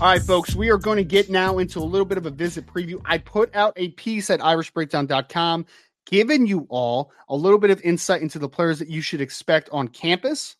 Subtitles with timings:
[0.00, 2.30] All right, folks, we are going to get now into a little bit of a
[2.30, 3.02] visit preview.
[3.04, 5.66] I put out a piece at irishbreakdown.com
[6.06, 9.68] giving you all a little bit of insight into the players that you should expect
[9.72, 10.56] on campus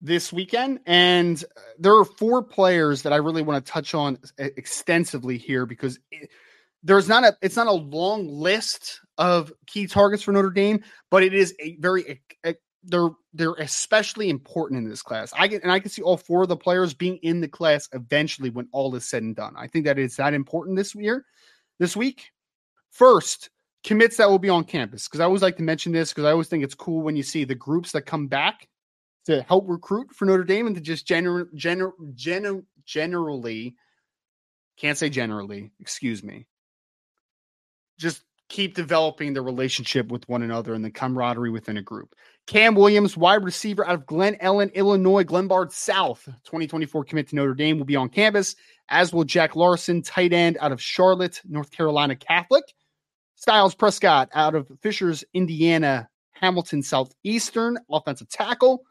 [0.00, 0.78] this weekend.
[0.86, 1.42] And
[1.76, 6.30] there are four players that I really want to touch on extensively here because it,
[6.84, 11.24] there's not a it's not a long list of key targets for Notre Dame, but
[11.24, 12.54] it is a very a,
[12.84, 15.32] they're they're especially important in this class.
[15.36, 17.88] I get and I can see all four of the players being in the class
[17.92, 19.54] eventually when all is said and done.
[19.56, 21.24] I think that is that important this year,
[21.78, 22.30] this week.
[22.90, 23.50] First,
[23.84, 26.30] commits that will be on campus because I always like to mention this because I
[26.30, 28.68] always think it's cool when you see the groups that come back
[29.26, 33.76] to help recruit for Notre Dame and to just general general gener, generally
[34.76, 36.46] can't say generally, excuse me.
[37.98, 42.14] Just keep developing the relationship with one another and the camaraderie within a group.
[42.46, 47.54] Cam Williams, wide receiver out of Glen Ellyn, Illinois, Glenbard South, 2024 commit to Notre
[47.54, 48.54] Dame, will be on campus,
[48.90, 52.64] as will Jack Larsen, tight end out of Charlotte, North Carolina Catholic.
[53.36, 58.82] Styles Prescott out of Fishers, Indiana, Hamilton Southeastern, offensive tackle.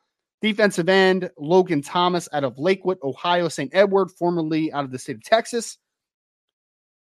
[0.42, 3.70] Defensive end, Loghan Thomas out of Lakewood, Ohio, St.
[3.76, 5.78] Edward, formerly out of the state of Texas.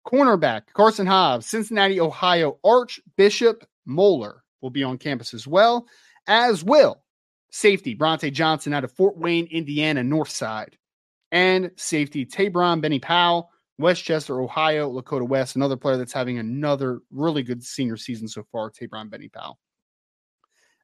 [0.06, 5.88] Cornerback Carson Hobbs, Cincinnati, Ohio, Archbishop Moeller will be on campus as well,
[6.28, 7.02] as will
[7.52, 10.78] safety Brauntae Johnson out of Fort Wayne, Indiana, North Side,
[11.32, 17.64] and safety Taebron Bennie-Powell, Westchester, Ohio, Lakota West, another player that's having another really good
[17.64, 19.60] senior season so far, Taebron Bennie-Powell.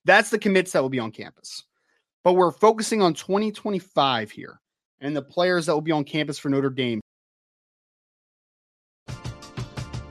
[0.06, 1.64] That's the commits that will be on campus.
[2.24, 4.60] But we're focusing on 2025 here
[5.00, 7.02] and the players that will be on campus for Notre Dame.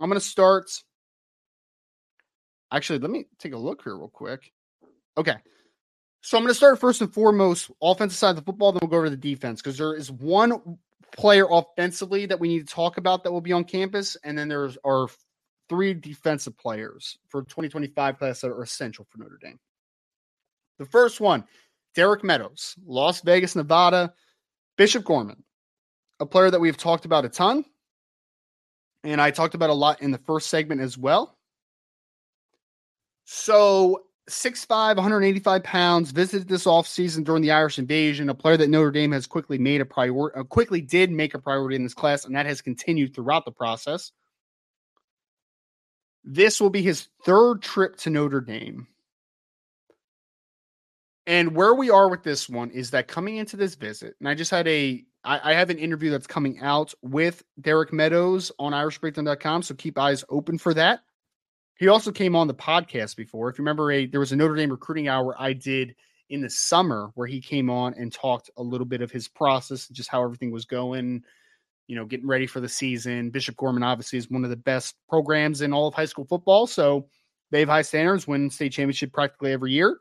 [0.00, 0.70] I'm going to start.
[2.72, 4.52] Actually, let me take a look here real quick.
[5.16, 5.36] Okay.
[6.20, 8.72] So I'm going to start first and foremost offensive side of the football.
[8.72, 10.78] Then we'll go over the defense because there is one
[11.16, 14.48] player offensively that we need to talk about that will be on campus, and then
[14.48, 15.08] there's our
[15.68, 19.58] three defensive players for 2025 class that are essential for Notre Dame.
[20.78, 21.44] The first one,
[21.94, 24.12] Derek Meadows, Las Vegas, Nevada,
[24.76, 25.42] Bishop Gorman,
[26.20, 27.64] a player that we've talked about a ton,
[29.04, 31.36] and I talked about a lot in the first segment as well.
[33.24, 38.90] So 6'5, 185 pounds, visited this offseason during the Irish invasion, a player that Notre
[38.90, 42.24] Dame has quickly made a priority, uh, quickly did make a priority in this class,
[42.24, 44.12] and that has continued throughout the process.
[46.24, 48.86] This will be his third trip to Notre Dame.
[51.26, 54.34] And where we are with this one is that coming into this visit, and I
[54.34, 58.72] just had a, I, I have an interview that's coming out with Derek Meadows on
[58.72, 59.62] irishbreakdown.com.
[59.62, 61.00] So keep eyes open for that.
[61.76, 63.48] He also came on the podcast before.
[63.48, 65.94] If you remember, a there was a Notre Dame recruiting hour I did
[66.30, 69.88] in the summer where he came on and talked a little bit of his process,
[69.88, 71.22] just how everything was going,
[71.86, 73.30] you know, getting ready for the season.
[73.30, 76.66] Bishop Gorman obviously is one of the best programs in all of high school football,
[76.66, 77.06] so
[77.50, 79.98] they have high standards, win state championship practically every year.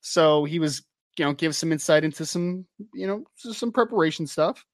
[0.00, 0.82] So he was,
[1.18, 4.64] you know, give some insight into some, you know, some preparation stuff.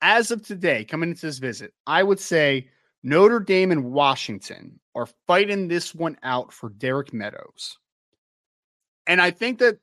[0.00, 2.68] As of today, coming into this visit, I would say
[3.02, 7.78] Notre Dame and Washington are fighting this one out for Derek Meadows.
[9.06, 9.78] And I think that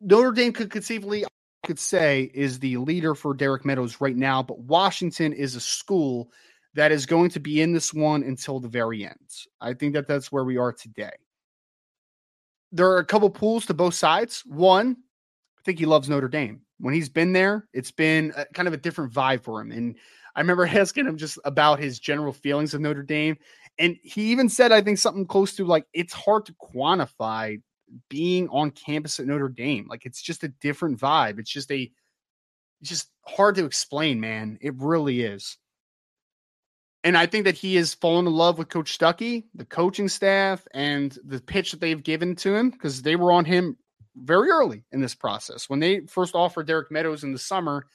[0.00, 1.24] Notre Dame could conceivably
[1.66, 6.30] could say is the leader for Derek Meadows right now, but Washington is a school
[6.74, 9.28] that is going to be in this one until the very end.
[9.60, 11.12] I think that that's where we are today.
[12.72, 14.42] There are a couple pools to both sides.
[14.46, 14.96] One,
[15.58, 16.62] I think he loves Notre Dame.
[16.78, 19.72] When he's been there, it's been a, kind of a different vibe for him.
[19.72, 19.96] And
[20.36, 23.36] I remember asking him just about his general feelings of Notre Dame.
[23.78, 27.60] And he even said, I think something close to like, it's hard to quantify
[28.08, 29.86] being on campus at Notre Dame.
[29.88, 31.38] Like, it's just a different vibe.
[31.38, 31.90] It's just a,
[32.80, 34.58] it's just hard to explain, man.
[34.60, 35.56] It really is.
[37.04, 40.66] And I think that he has fallen in love with Coach Stuckey, the coaching staff,
[40.74, 43.76] and the pitch that they've given to him because they were on him
[44.16, 45.70] very early in this process.
[45.70, 47.86] When they first offered Derek Meadows in the summer,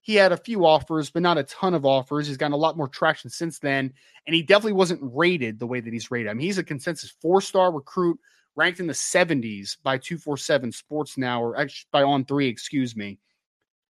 [0.00, 2.26] he had a few offers, but not a ton of offers.
[2.26, 3.92] He's gotten a lot more traction since then,
[4.26, 6.30] and he definitely wasn't rated the way that he's rated.
[6.30, 8.18] I mean, he's a consensus four star recruit,
[8.56, 13.18] ranked in the 70s by 247 Sports Now, or actually by On Three, excuse me.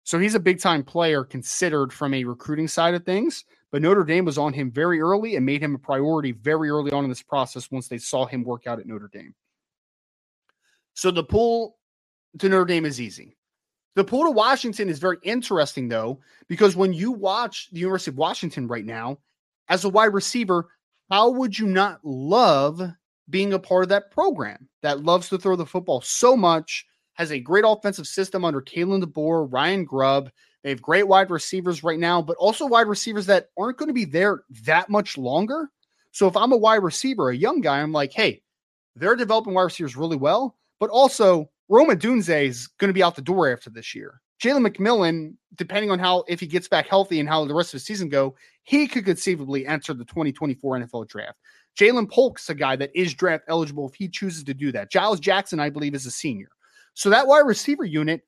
[0.05, 3.45] So he's a big time player considered from a recruiting side of things.
[3.73, 6.93] But Notre Dame was on him very early and made him a priority very early
[6.93, 9.35] on in this process once they saw him work out at Notre Dame.
[10.95, 11.77] So the pull
[12.39, 13.37] to Notre Dame is easy.
[13.97, 18.19] The pull to Washington is very interesting, though, because when you watch the University of
[18.19, 19.19] Washington right now,
[19.69, 20.69] as a wide receiver,
[21.11, 22.83] how would you not love
[23.29, 27.33] being a part of that program that loves to throw the football so much, has
[27.33, 30.31] a great offensive system under Kalen DeBoer, Ryan Grubb.
[30.63, 33.95] They have great wide receivers right now, but also wide receivers that aren't going to
[33.95, 35.71] be there that much longer.
[36.13, 38.43] So if I'm a wide receiver, a young guy, I'm like, hey,
[38.97, 43.17] they're developing wide receivers really well, but also Rome Odunze is going to be out
[43.17, 44.21] the door after this year.
[44.43, 47.81] Jalen McMillan, depending on how if he gets back healthy and how the rest of
[47.81, 48.35] the season go,
[48.65, 51.39] he could conceivably enter the 2024 NFL draft.
[51.79, 54.91] Ja'Lynn Polk's a guy that is draft eligible if he chooses to do that.
[54.91, 56.49] Giles Jackson, I believe, is a senior.
[56.95, 58.23] So that wide receiver unit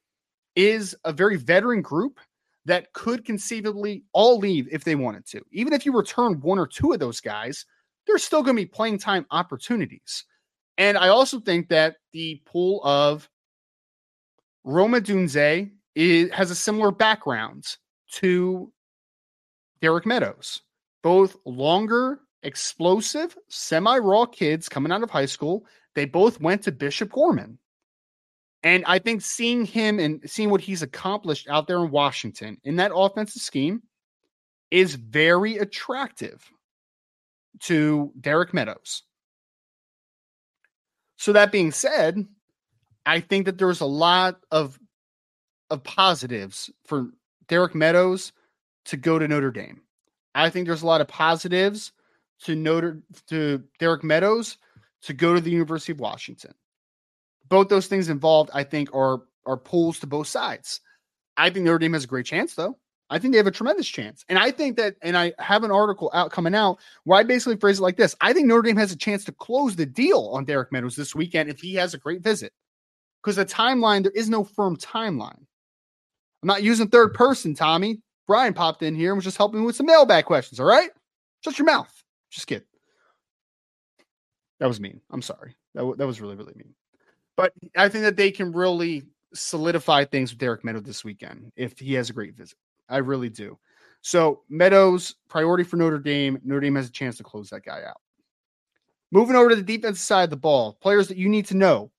[0.58, 2.18] is a very veteran group
[2.64, 5.40] that could conceivably all leave if they wanted to.
[5.52, 7.64] Even if you return one or two of those guys,
[8.08, 10.24] there's still going to be playing time opportunities.
[10.76, 13.30] And I also think that the pool of
[14.64, 17.64] Roma Odunze is, has a similar background
[18.14, 18.72] to
[19.80, 20.62] Derek Meadows.
[21.04, 25.66] Both longer, explosive, semi raw kids coming out of high school.
[25.94, 27.58] They both went to Bishop Gorman.
[28.62, 32.76] And I think seeing him and seeing what he's accomplished out there in Washington in
[32.76, 33.82] that offensive scheme
[34.70, 36.44] is very attractive
[37.60, 39.02] to Derek Meadows.
[41.16, 42.26] So that being said,
[43.06, 44.78] I think that there's a lot of
[45.70, 47.10] of positives for
[47.46, 48.32] Derek Meadows
[48.86, 49.82] to go to Notre Dame.
[50.34, 51.92] I think there's a lot of positives
[52.44, 54.56] to Notre to Derek Meadows
[55.02, 56.54] to go to the University of Washington.
[57.49, 60.81] Both those things involved, I think, are are pulls to both sides.
[61.37, 62.76] I think Notre Dame has a great chance, though.
[63.11, 64.25] I think they have a tremendous chance.
[64.28, 67.57] And I think that, and I have an article out coming out where I basically
[67.57, 70.31] phrase it like this I think Notre Dame has a chance to close the deal
[70.35, 72.52] on Derek Meadows this weekend if he has a great visit.
[73.23, 75.40] Because the timeline, there is no firm timeline.
[76.43, 78.00] I'm not using third person, Tommy.
[78.26, 80.61] Brian popped in here and was just helping me with some mailbag questions.
[80.61, 80.90] All right?
[81.43, 81.93] Shut your mouth.
[82.31, 82.67] Just kidding.
[84.61, 85.00] That was mean.
[85.11, 85.57] I'm sorry.
[85.75, 86.75] That, w- that was really, really mean.
[87.38, 91.78] But I think that they can really solidify things with Derek Meadows this weekend if
[91.78, 92.59] he has a great visit.
[92.88, 93.57] I really do.
[94.00, 96.40] So Meadows, priority for Notre Dame.
[96.42, 98.00] Notre Dame has a chance to close that guy out.
[99.12, 101.92] Moving over to the defensive side of the ball, players that you need to know.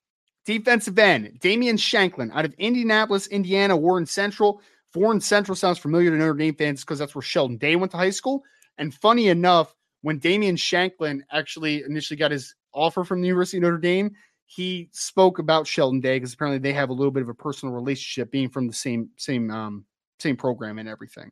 [0.46, 4.62] Defensive end, Damian Shanklin out of Indianapolis, Indiana, Warren Central.
[4.94, 7.98] Warren Central sounds familiar to Notre Dame fans because that's where Sheldon Day went to
[7.98, 8.44] high school.
[8.78, 13.64] And funny enough, when Damian Shanklin actually initially got his offer from the University of
[13.64, 14.14] Notre Dame,
[14.52, 17.76] he spoke about Sheldon Day because apparently they have a little bit of a personal
[17.76, 19.86] relationship, being from the same same um,
[20.18, 21.32] same program and everything.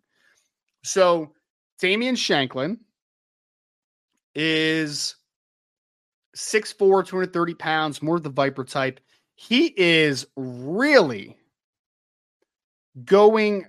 [0.84, 1.34] So
[1.80, 2.78] Damian Shanklin
[4.36, 5.16] is
[6.36, 9.00] 6'4, 230 pounds, more of the Viper type.
[9.34, 11.36] He is really
[13.04, 13.66] going.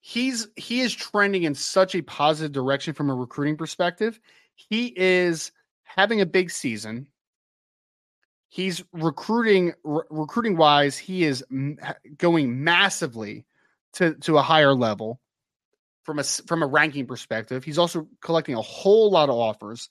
[0.00, 4.18] He's he is trending in such a positive direction from a recruiting perspective.
[4.56, 5.52] He is
[5.84, 7.06] having a big season.
[8.52, 10.98] He's recruiting re- recruiting wise.
[10.98, 11.78] He is m-
[12.18, 13.46] going massively
[13.94, 15.22] to to a higher level
[16.02, 17.64] from a from a ranking perspective.
[17.64, 19.88] He's also collecting a whole lot of offers.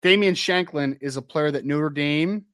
[0.00, 2.46] Damian Shanklin is a player that Notre Dame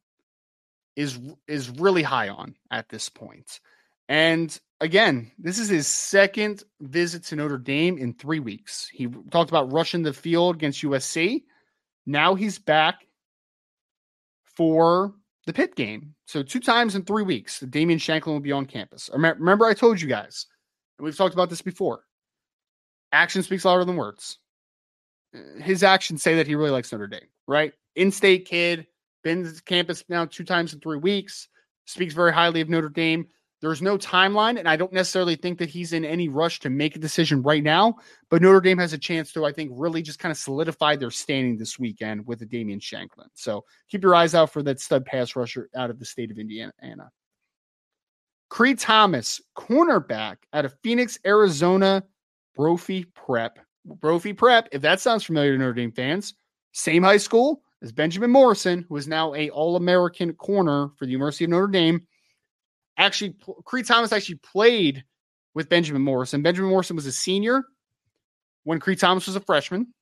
[0.96, 3.60] is is really high on at this point.
[4.08, 8.88] And again, this is his second visit to Notre Dame in 3 weeks.
[8.92, 11.44] He talked about rushing the field against USC.
[12.06, 13.06] Now he's back
[14.56, 15.14] for
[15.46, 16.14] the Pitt game.
[16.26, 19.10] So two times in 3 weeks, Damian Shanklin will be on campus.
[19.12, 20.46] Remember I told you guys
[20.98, 22.04] and we've talked about this before.
[23.12, 24.38] Action speaks louder than words.
[25.34, 27.72] Uh, his actions say that he really likes Notre Dame, right?
[27.96, 28.86] In state kid,
[29.22, 31.48] been to campus now two times in three weeks,
[31.86, 33.26] speaks very highly of Notre Dame.
[33.64, 36.96] There's no timeline, and I don't necessarily think that he's in any rush to make
[36.96, 37.94] a decision right now.
[38.28, 41.10] But Notre Dame has a chance to, I think, really just kind of solidify their
[41.10, 43.28] standing this weekend with a Damian Shanklin.
[43.32, 46.38] So keep your eyes out for that stud pass rusher out of the state of
[46.38, 46.74] Indiana.
[48.50, 52.04] Cree Thomas, cornerback out of Phoenix, Arizona,
[52.54, 53.58] Brophy Prep.
[53.86, 56.34] Brophy Prep, if that sounds familiar to Notre Dame fans,
[56.72, 61.44] same high school as Benjamin Morrison, who is now a All-American corner for the University
[61.44, 62.06] of Notre Dame.
[62.96, 63.34] Actually,
[63.64, 65.04] Cree Thomas actually played
[65.54, 66.42] with Benjamin Morrison.
[66.42, 67.64] Benjamin Morrison was a senior
[68.64, 69.92] when Cree Thomas was a freshman,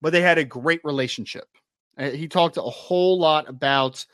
[0.00, 1.48] but they had a great relationship.
[1.96, 4.04] Uh, he talked a whole lot about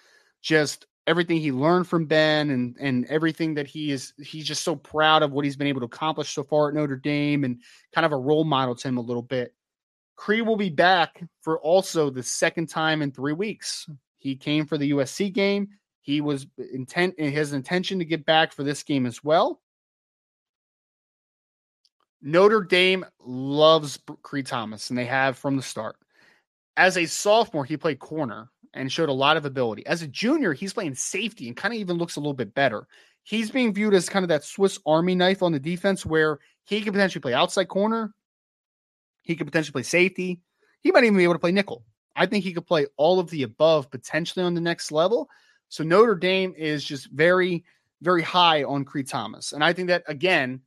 [0.42, 4.76] just everything he learned from Ben and and everything that he is he's just so
[4.76, 7.60] proud of what he's been able to accomplish so far at Notre Dame and
[7.94, 9.54] kind of a role model to him a little bit.
[10.16, 13.88] Cree will be back for also the second time in three weeks.
[14.18, 15.68] He came for the USC game.
[16.02, 19.60] He was intent in his intention to get back for this game as well.
[22.22, 25.96] Notre Dame loves Cree Thomas, and they have from the start.
[26.76, 29.86] As a sophomore, he played corner and showed a lot of ability.
[29.86, 32.86] As a junior, he's playing safety and kind of even looks a little bit better.
[33.22, 36.80] He's being viewed as kind of that Swiss Army knife on the defense where he
[36.80, 38.14] could potentially play outside corner.
[39.22, 40.40] He could potentially play safety.
[40.80, 41.84] He might even be able to play nickel.
[42.16, 45.28] I think he could play all of the above potentially on the next level.
[45.70, 47.64] So Notre Dame is just very,
[48.02, 49.52] very high on Cree Thomas.
[49.52, 50.60] And I think that, again,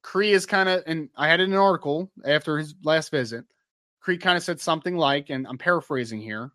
[0.00, 3.44] Cree is kind of, and I had an article after his last visit.
[4.00, 6.50] Cree kind of said something like, and I'm paraphrasing here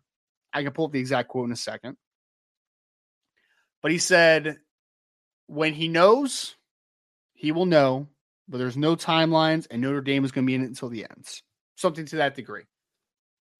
[0.52, 1.96] I can pull up the exact quote in a second.
[3.82, 4.58] But he said,
[5.46, 6.56] when he knows,
[7.34, 8.08] he will know,
[8.48, 11.06] but there's no timelines, and Notre Dame is going to be in it until the
[11.08, 11.42] ends.
[11.76, 12.64] Something to that degree.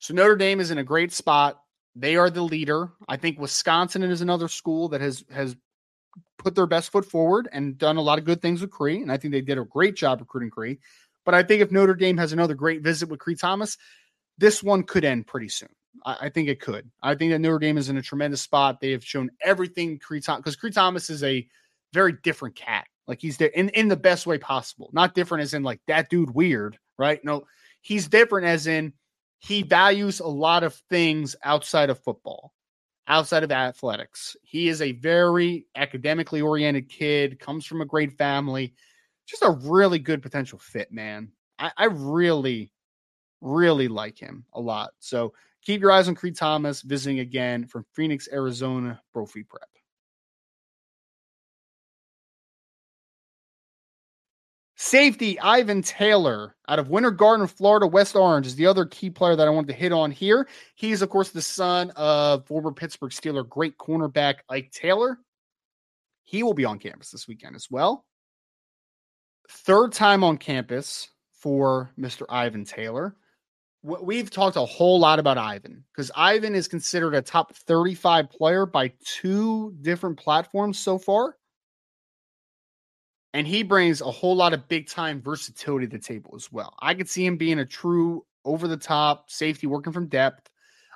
[0.00, 1.60] So Notre Dame is in a great spot.
[1.98, 2.92] They are the leader.
[3.08, 5.56] I think Wisconsin is another school that has has
[6.38, 9.10] put their best foot forward and done a lot of good things with Cree, and
[9.10, 10.78] I think they did a great job recruiting Cree.
[11.24, 13.76] But I think if Notre Dame has another great visit with Cree Thomas,
[14.38, 15.68] this one could end pretty soon.
[16.06, 16.88] I, I, think it could.
[17.02, 18.80] I think that Notre Dame is in a tremendous spot.
[18.80, 21.46] They have shown everything Cree Thomas because Cree Thomas is a
[21.92, 22.86] very different cat.
[23.08, 24.90] Like he's there in, in the best way possible.
[24.92, 27.22] Not different as in like that dude weird, right?
[27.24, 27.44] No,
[27.80, 28.92] he's different as in
[29.38, 32.52] he values a lot of things outside of football,
[33.06, 34.36] outside of athletics.
[34.42, 38.74] He is a very academically oriented kid, comes from a great family,
[39.26, 41.30] just a really good potential fit, man.
[41.58, 42.72] I, I really,
[43.40, 44.90] really like him a lot.
[44.98, 49.68] So keep your eyes on Cree Thomas visiting again from Phoenix, Arizona, Brophy Prep.
[54.88, 59.36] Safety Ivan Taylor out of Winter Garden, Florida, West Orange is the other key player
[59.36, 60.48] that I wanted to hit on here.
[60.76, 65.18] He's, of course, the son of former Pittsburgh Steeler great cornerback Ike Taylor.
[66.24, 68.06] He will be on campus this weekend as well.
[69.50, 72.22] Third time on campus for Mr.
[72.30, 73.14] Ivan Taylor.
[73.82, 78.64] We've talked a whole lot about Ivan because Ivan is considered a top 35 player
[78.64, 81.37] by two different platforms so far
[83.34, 86.74] and he brings a whole lot of big time versatility to the table as well.
[86.80, 90.48] I could see him being a true over the top safety working from depth.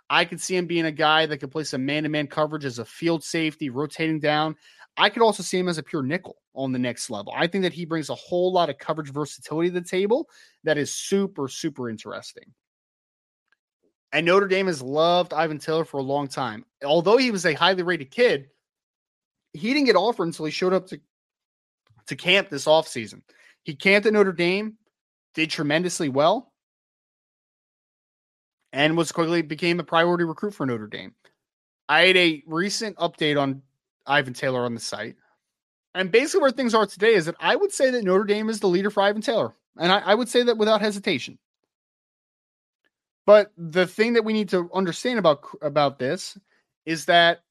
[0.09, 2.65] I could see him being a guy that could play some man to man coverage
[2.65, 4.57] as a field safety, rotating down.
[4.97, 7.33] I could also see him as a pure nickel on the next level.
[7.35, 10.29] I think that he brings a whole lot of coverage versatility to the table
[10.65, 12.45] that is super, super interesting.
[14.12, 16.67] And Notre Dame has loved Ivan Taylor for a long time.
[16.85, 18.49] Although he was a highly rated kid,
[19.55, 21.01] he didn't get offered until he showed up to
[22.06, 23.23] to camp this offseason.
[23.62, 24.76] He camped at Notre Dame,
[25.35, 26.52] did tremendously well,
[28.73, 31.14] and was quickly became a priority recruit for Notre Dame.
[31.88, 33.62] I had a recent update on
[34.06, 35.16] Ivan Taylor on the site.
[35.94, 38.61] And basically, where things are today is that I would say that Notre Dame is
[38.61, 39.54] the leader for Ivan Taylor.
[39.78, 41.38] And I, I would say that without hesitation.
[43.26, 46.37] But the thing that we need to understand about about this
[46.87, 47.42] is that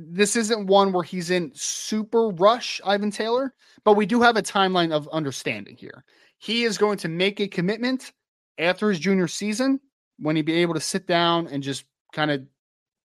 [0.00, 3.52] this isn't one where he's in super rush, Ivan Taylor,
[3.84, 6.04] but we do have a timeline of understanding here.
[6.38, 8.12] He is going to make a commitment
[8.58, 9.80] after his junior season
[10.20, 12.42] when he be able to sit down and just kind of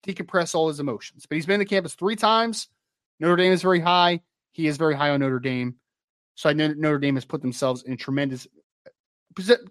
[0.05, 1.25] decompress all his emotions.
[1.25, 2.67] But he's been to campus three times.
[3.21, 4.19] Notre Dame is very high.
[4.51, 5.75] He is very high on Notre Dame.
[6.35, 8.47] So I know Notre Dame has put themselves in tremendous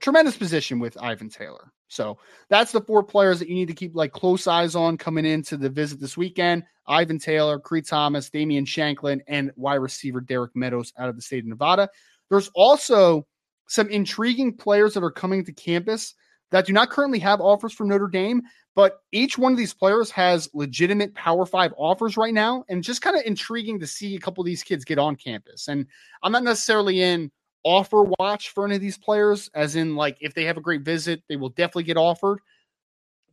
[0.00, 1.72] tremendous position with Ivan Taylor.
[1.88, 2.18] So
[2.48, 5.56] that's the four players that you need to keep like close eyes on coming into
[5.56, 6.64] the visit this weekend.
[6.86, 11.42] Ivan Taylor, Cree Thomas, Damian Shanklin, and wide receiver Derek Meadows out of the state
[11.44, 11.88] of Nevada.
[12.28, 13.26] There's also
[13.68, 16.14] some intriguing players that are coming to campus
[16.50, 18.42] that do not currently have offers from Notre Dame,
[18.74, 23.02] but each one of these players has legitimate Power Five offers right now, and just
[23.02, 25.68] kind of intriguing to see a couple of these kids get on campus.
[25.68, 25.86] And
[26.22, 27.30] I'm not necessarily in
[27.64, 30.82] offer watch for any of these players, as in, like, if they have a great
[30.82, 32.40] visit, they will definitely get offered.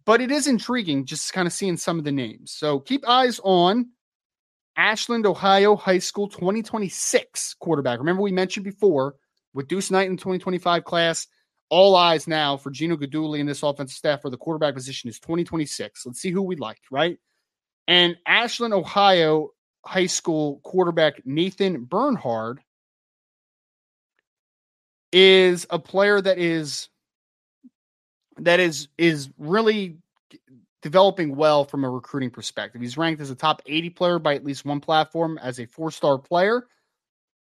[0.06, 2.52] But it is intriguing just kind of seeing some of the names.
[2.52, 3.90] So keep eyes on
[4.78, 8.00] Ashland, Ohio High School 2026 quarterback.
[8.00, 9.16] Remember, we mentioned before
[9.54, 11.28] with Deuce Knight in the 2025 class,
[11.70, 15.20] all eyes now for Gino Guidugli and this offensive staff for the quarterback position is
[15.20, 16.06] 2026.
[16.06, 17.18] Let's see who we like, right?
[17.88, 19.50] And Ashland, Ohio
[19.86, 22.62] High School quarterback Nathan Bernhard
[25.20, 26.90] is a player that is
[28.38, 29.98] that is is really
[30.84, 32.82] developing well from a recruiting perspective.
[32.82, 36.20] He's ranked as a top 80 player by at least one platform as a four-star
[36.20, 36.68] player.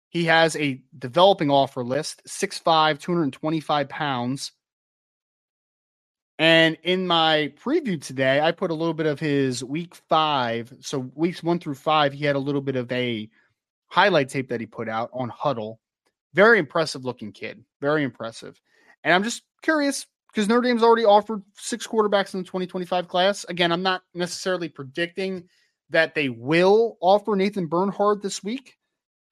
[0.08, 4.50] He has a developing offer list, 6'5, 225 pounds.
[6.40, 10.74] And in my preview today, I put a little bit of his week five.
[10.80, 13.30] So weeks one through five, he had a little bit of a
[13.86, 15.76] highlight tape that he put out on Hudl.
[16.34, 17.64] Very impressive looking kid.
[17.80, 18.60] Very impressive.
[19.04, 23.44] And I'm just curious because Notre Dame's already offered six quarterbacks in the 2025 class.
[23.48, 25.48] Again, I'm not necessarily predicting
[25.90, 28.76] that they will offer Nathan Bernhard this week,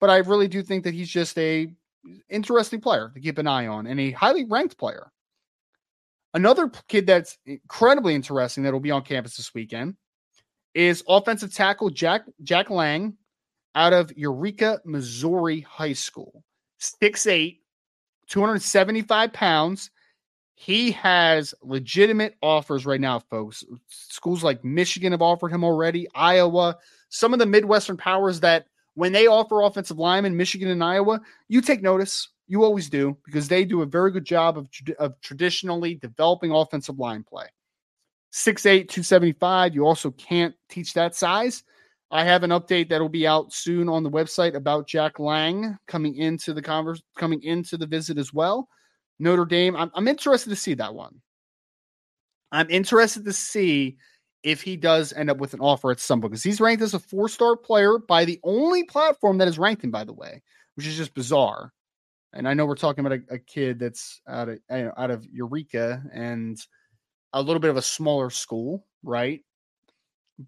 [0.01, 1.71] but I really do think that he's just a
[2.29, 5.11] interesting player to keep an eye on and a highly ranked player.
[6.33, 9.95] Another kid that's incredibly interesting that will be on campus this weekend
[10.75, 13.17] is offensive tackle Jack Jack Lang
[13.73, 16.43] out of Eureka, Missouri High School.
[16.79, 17.59] 6'8,
[18.27, 19.91] 275 pounds.
[20.55, 23.63] He has legitimate offers right now, folks.
[23.87, 26.77] Schools like Michigan have offered him already, Iowa,
[27.09, 28.65] some of the Midwestern powers that
[28.95, 32.29] when they offer offensive linemen, Michigan and Iowa, you take notice.
[32.47, 36.99] You always do because they do a very good job of, of traditionally developing offensive
[36.99, 37.45] line play.
[38.33, 39.75] 6'8, 275.
[39.75, 41.63] You also can't teach that size.
[42.11, 45.77] I have an update that will be out soon on the website about Jack Lang
[45.87, 48.67] coming into the converse, coming into the visit as well.
[49.19, 49.75] Notre Dame.
[49.75, 51.21] I'm, I'm interested to see that one.
[52.51, 53.97] I'm interested to see
[54.41, 56.99] if he does end up with an offer at some because he's ranked as a
[56.99, 60.41] four star player by the only platform that has ranked him, by the way,
[60.75, 61.73] which is just bizarre.
[62.33, 65.11] And I know we're talking about a, a kid that's out of you know, out
[65.11, 66.57] of Eureka and
[67.33, 69.41] a little bit of a smaller school, right?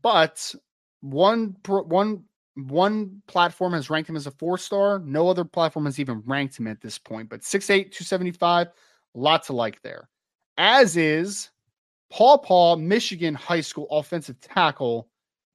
[0.02, 0.56] But
[1.02, 2.24] one one
[2.56, 5.00] one platform has ranked him as a four star.
[5.00, 7.30] No other platform has even ranked him at this point.
[7.30, 8.68] But 6'8, 275,
[9.14, 10.10] lots to like there.
[10.58, 11.50] As is
[12.10, 15.08] Paw Paw, Michigan High School offensive tackle,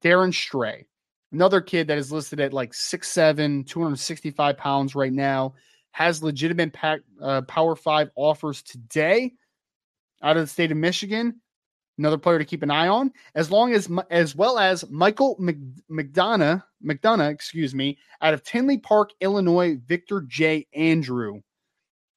[0.03, 0.87] Darren Stray.
[1.31, 5.53] Another kid that is listed at like 6'7, 265 pounds right now,
[5.91, 9.33] has legitimate pack, uh, Power Five offers today
[10.23, 11.39] out of the state of Michigan
[11.97, 16.63] another player to keep an eye on, as long as as well as Michael McDonough,
[16.83, 20.67] McDonough, excuse me, out of Tinley Park, Illinois, Victor J.
[20.73, 21.41] Andrew.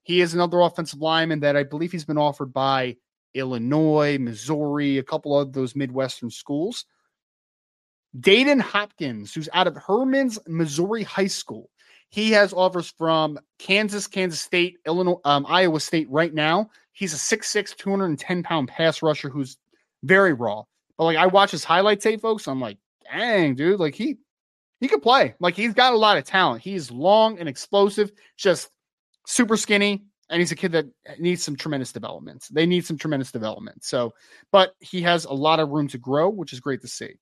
[0.03, 2.97] He is another offensive lineman that I believe he's been offered by
[3.35, 6.85] Illinois, Missouri, a couple of those Midwestern schools.
[8.19, 11.71] Dayton Hopkins, who's out of Herman's Missouri High School.
[12.09, 16.71] He has offers from Kansas, Kansas State, Illinois, um, Iowa State right now.
[16.93, 19.57] He's a 6'6, 210 pound pass rusher who's
[20.03, 20.65] very raw.
[20.97, 22.47] But like I watch his highlight tape, folks.
[22.47, 22.79] I'm like,
[23.11, 24.19] dang, dude, like he
[24.81, 25.35] he could play.
[25.41, 26.63] Like he's got a lot of talent.
[26.63, 28.71] He's long and explosive, just
[29.27, 30.87] super skinny, and he's a kid that
[31.19, 32.47] needs some tremendous development.
[32.51, 33.85] They need some tremendous development.
[33.85, 34.15] So,
[34.53, 37.15] but he has a lot of room to grow, which is great to see.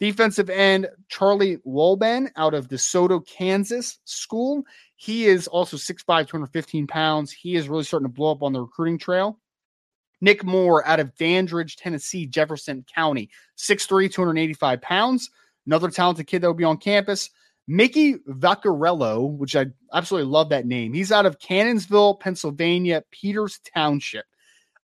[0.00, 4.64] Defensive end Charlie Wolben out of DeSoto, Kansas school.
[4.96, 7.30] He is also 6'5, 215 pounds.
[7.32, 9.38] He is really starting to blow up on the recruiting trail.
[10.20, 15.30] Nick Moore out of Dandridge, Tennessee, Jefferson County, 6'3, 285 pounds.
[15.66, 17.30] Another talented kid that will be on campus.
[17.66, 20.92] Mickey Vaccarello, which I absolutely love that name.
[20.92, 24.24] He's out of Cannonsville, Pennsylvania, Peters Township.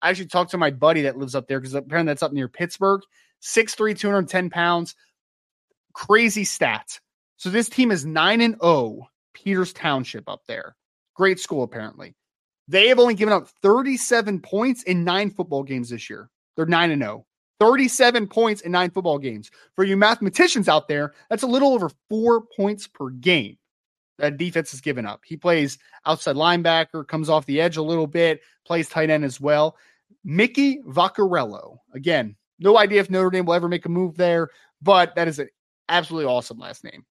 [0.03, 2.49] I actually talked to my buddy that lives up there because apparently that's up near
[2.49, 3.01] Pittsburgh.
[3.43, 4.95] 6'3, 210 pounds.
[5.95, 7.01] Crazy stats.
[7.39, 10.77] So this team is 9 and 0, Peters Township up there.
[11.15, 12.15] Great school, apparently.
[12.69, 16.31] They have only given up 37 points in nine football games this year.
[16.57, 17.27] They're 9 and 0.
[17.59, 19.51] 37 points in nine football games.
[19.75, 23.57] For you mathematicians out there, that's a little over four points per game
[24.19, 25.23] that defense has given up.
[25.25, 29.41] He plays outside linebacker, comes off the edge a little bit, plays tight end as
[29.41, 29.77] well.
[30.25, 31.79] Mickey Vaccarello.
[31.95, 34.49] Again, no idea if Notre Dame will ever make a move there,
[34.83, 35.49] but that is an
[35.89, 37.05] absolutely awesome last name.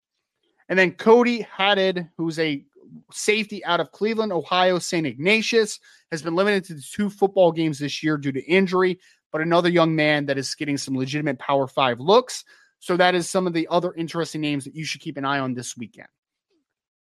[0.67, 2.65] And then Cody Haddad, who's a
[3.11, 5.05] safety out of Cleveland, Ohio, St.
[5.05, 5.79] Ignatius,
[6.11, 8.99] has been limited to two football games this year due to injury,
[9.31, 12.43] but another young man that is getting some legitimate Power Five looks.
[12.79, 15.39] So that is some of the other interesting names that you should keep an eye
[15.39, 16.07] on this weekend.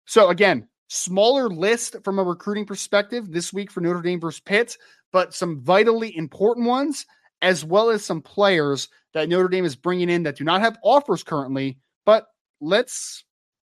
[0.06, 4.78] So again, smaller list from a recruiting perspective this week for Notre Dame versus Pitt,
[5.12, 7.06] but some vitally important ones,
[7.42, 10.78] as well as some players that Notre Dame is bringing in that do not have
[10.84, 11.80] offers currently.
[12.06, 12.28] But
[12.62, 13.24] let's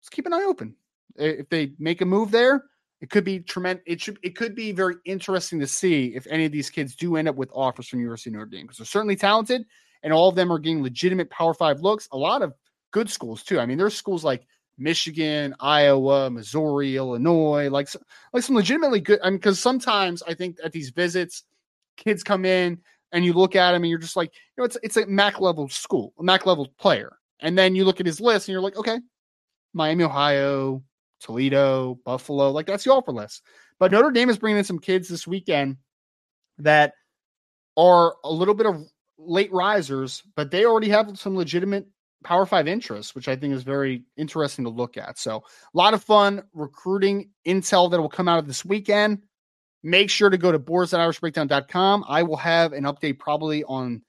[0.01, 0.75] let's keep an eye open
[1.17, 2.65] if they make a move there,
[3.01, 3.83] it could be tremendous.
[3.87, 7.17] It should it could be very interesting to see if any of these kids do
[7.17, 9.65] end up with offers from University of Notre Dame because they're certainly talented
[10.03, 12.09] and all of them are getting legitimate Power Five looks.
[12.13, 12.55] A lot of
[12.93, 13.59] good schools too.
[13.59, 14.47] I mean, there's schools like
[14.79, 17.89] Michigan, Iowa, Missouri, Illinois, like
[18.33, 19.21] like some legitimately good.
[19.23, 21.45] I mean, because sometimes I think at these visits,
[21.97, 22.79] kids come in
[23.13, 25.41] and you look at them and you're just like, you know, it's it's a MAC
[25.41, 28.63] level school, a MAC level player, and then you look at his list and you're
[28.63, 28.99] like, okay,
[29.75, 30.83] Miami, Ohio,
[31.23, 32.51] Toledo, Buffalo.
[32.51, 33.43] Like that's the offer list.
[33.79, 35.77] But Notre Dame is bringing in some kids this weekend
[36.59, 36.95] that
[37.77, 38.85] are a little bit of
[39.19, 41.87] late risers, but they already have some legitimate
[42.23, 45.19] Power Five interests, which I think is very interesting to look at.
[45.19, 49.23] So, a lot of fun recruiting intel that will come out of this weekend.
[49.83, 52.05] Make sure to go to boards.irishbreakdown.com.
[52.07, 54.03] I will have an update probably on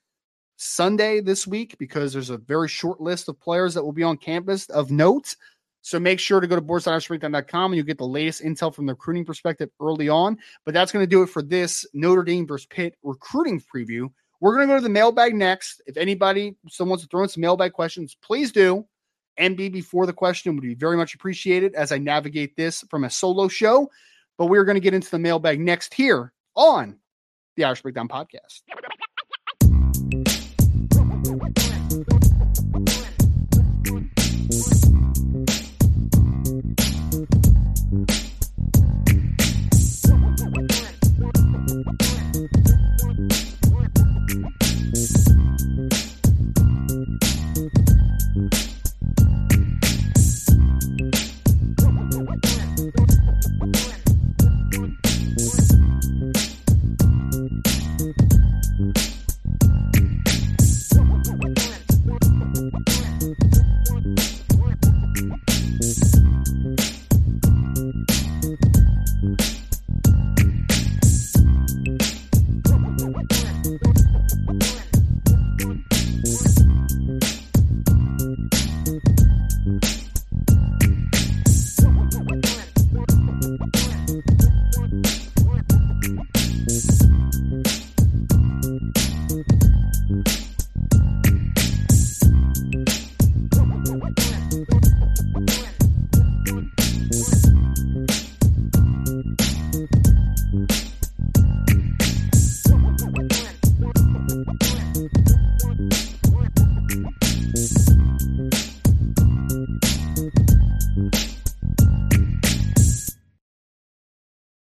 [0.56, 4.18] Sunday this week because there's a very short list of players that will be on
[4.18, 5.36] campus of note.
[5.84, 8.94] So make sure to go to boards.irishbreakdown.com and you get the latest intel from the
[8.94, 10.38] recruiting perspective early on.
[10.66, 14.08] But that's going to do it for this Notre Dame versus Pitt recruiting preview.
[14.40, 15.82] We're going to go to the mailbag next.
[15.86, 18.86] If anybody still wants to throw in some mailbag questions, please do.
[19.38, 23.10] MB before the question would be very much appreciated as I navigate this from a
[23.10, 23.90] solo show.
[24.38, 26.98] But we're going to get into the mailbag next here on
[27.58, 28.62] the Irish Breakdown Podcast.